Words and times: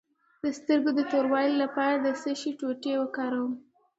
د 0.43 0.45
سترګو 0.57 0.91
د 0.95 0.99
توروالي 1.11 1.55
لپاره 1.63 1.95
د 1.99 2.07
څه 2.21 2.31
شي 2.39 2.51
ټوټې 2.59 2.93
وکاروم؟ 2.99 3.53